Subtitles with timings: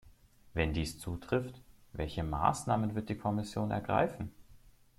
[0.55, 1.61] Wenn dies zutrifft,
[1.93, 4.31] welche Maßnahmen wird die Kommission ergreifen?